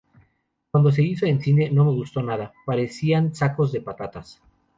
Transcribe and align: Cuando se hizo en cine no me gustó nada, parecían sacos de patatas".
Cuando 0.71 0.91
se 0.91 1.03
hizo 1.03 1.27
en 1.27 1.39
cine 1.41 1.69
no 1.69 1.85
me 1.85 1.91
gustó 1.91 2.23
nada, 2.23 2.53
parecían 2.65 3.35
sacos 3.35 3.71
de 3.71 3.81
patatas". 3.81 4.41